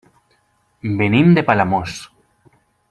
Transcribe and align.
Venim 1.01 1.37
de 1.39 1.45
Palamós. 1.51 2.01